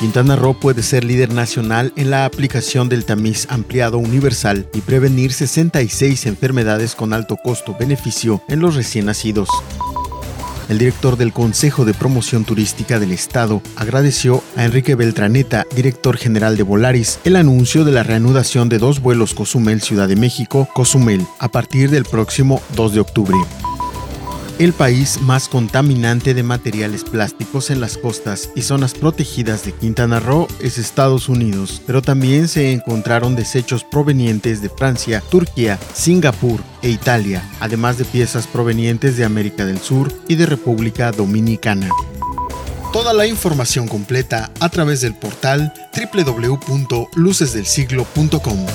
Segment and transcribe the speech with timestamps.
[0.00, 5.30] Quintana Roo puede ser líder nacional en la aplicación del tamiz ampliado universal y prevenir
[5.30, 9.50] 66 enfermedades con alto costo-beneficio en los recién nacidos.
[10.70, 16.56] El director del Consejo de Promoción Turística del Estado agradeció a Enrique Beltraneta, director general
[16.56, 21.90] de Volaris, el anuncio de la reanudación de dos vuelos Cozumel-Ciudad de México-Cozumel a partir
[21.90, 23.36] del próximo 2 de octubre
[24.60, 30.20] el país más contaminante de materiales plásticos en las costas y zonas protegidas de Quintana
[30.20, 36.90] Roo es Estados Unidos, pero también se encontraron desechos provenientes de Francia, Turquía, Singapur e
[36.90, 41.88] Italia, además de piezas provenientes de América del Sur y de República Dominicana.
[42.92, 48.66] Toda la información completa a través del portal www.lucesdelsiglo.com.